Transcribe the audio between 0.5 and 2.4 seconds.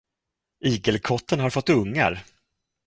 Igelkotten har fått ungar!